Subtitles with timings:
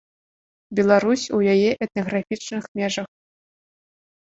[0.79, 3.07] Беларусь у яе этнаграфічных межах.